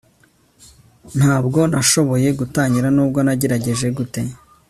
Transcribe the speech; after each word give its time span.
ntabwo 1.19 1.59
nashoboye 1.71 2.27
gutangira 2.39 2.87
nubwo 2.95 3.19
nagerageje 3.25 3.87
gute 3.97 4.21